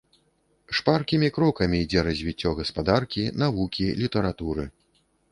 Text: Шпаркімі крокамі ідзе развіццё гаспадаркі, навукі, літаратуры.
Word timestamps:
Шпаркімі 0.77 1.27
крокамі 1.35 1.81
ідзе 1.85 2.03
развіццё 2.07 2.53
гаспадаркі, 2.59 3.25
навукі, 3.43 3.85
літаратуры. 4.01 4.63